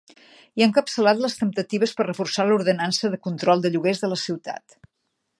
I 0.59 0.63
ha 0.63 0.67
encapçalat 0.67 1.19
les 1.25 1.35
temptatives 1.41 1.93
per 1.99 2.07
reforçar 2.07 2.45
l'ordenança 2.47 3.11
de 3.15 3.19
control 3.27 3.61
de 3.67 3.73
lloguers 3.75 4.01
de 4.05 4.09
la 4.15 4.19
ciutat. 4.23 4.79